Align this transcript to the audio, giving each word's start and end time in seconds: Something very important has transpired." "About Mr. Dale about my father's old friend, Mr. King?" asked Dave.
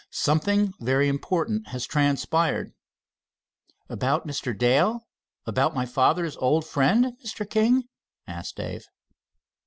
Something 0.09 0.73
very 0.79 1.07
important 1.07 1.67
has 1.67 1.85
transpired." 1.85 2.73
"About 3.87 4.25
Mr. 4.25 4.57
Dale 4.57 5.05
about 5.45 5.75
my 5.75 5.85
father's 5.85 6.35
old 6.37 6.65
friend, 6.65 7.13
Mr. 7.23 7.47
King?" 7.47 7.83
asked 8.25 8.55
Dave. 8.55 8.87